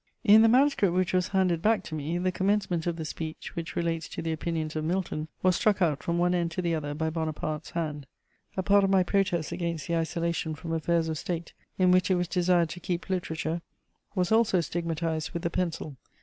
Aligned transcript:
In 0.23 0.41
the 0.41 0.47
manuscript 0.47 0.95
which 0.95 1.13
was 1.13 1.27
handed 1.27 1.61
back 1.61 1.83
to 1.83 1.93
me, 1.93 2.17
the 2.17 2.31
commencement 2.31 2.87
of 2.87 2.95
the 2.95 3.05
speech, 3.05 3.55
which 3.55 3.75
relates 3.75 4.07
to 4.09 4.23
the 4.23 4.31
opinions 4.31 4.75
of 4.75 4.83
Milton, 4.83 5.27
was 5.43 5.55
struck 5.57 5.79
out 5.79 6.01
from 6.01 6.17
one 6.17 6.33
end 6.33 6.49
to 6.53 6.61
the 6.63 6.73
other 6.73 6.95
by 6.95 7.11
Bonaparte's 7.11 7.69
hand. 7.69 8.07
A 8.57 8.63
part 8.63 8.83
of 8.83 8.89
my 8.89 9.03
protest 9.03 9.51
against 9.51 9.87
the 9.87 9.95
isolation 9.95 10.55
from 10.55 10.73
affairs 10.73 11.07
of 11.07 11.19
State, 11.19 11.53
in 11.77 11.91
which 11.91 12.09
it 12.09 12.15
was 12.15 12.27
desired 12.27 12.69
to 12.69 12.79
keep 12.79 13.11
literature, 13.11 13.61
was 14.15 14.31
also 14.31 14.59
stigmatized 14.59 15.29
with 15.33 15.43
the 15.43 15.51
pencil. 15.51 15.97